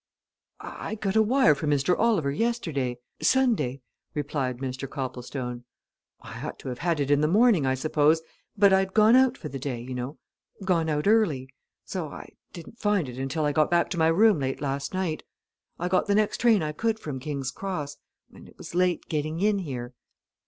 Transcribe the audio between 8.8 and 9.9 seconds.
gone out for the day,